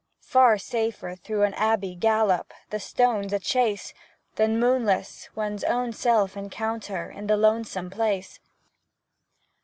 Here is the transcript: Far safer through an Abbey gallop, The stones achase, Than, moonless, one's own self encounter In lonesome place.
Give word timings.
Far 0.23 0.57
safer 0.57 1.13
through 1.13 1.43
an 1.43 1.53
Abbey 1.53 1.93
gallop, 1.93 2.53
The 2.71 2.79
stones 2.79 3.31
achase, 3.33 3.93
Than, 4.35 4.59
moonless, 4.59 5.29
one's 5.35 5.63
own 5.63 5.93
self 5.93 6.35
encounter 6.35 7.11
In 7.11 7.27
lonesome 7.27 7.91
place. 7.91 8.39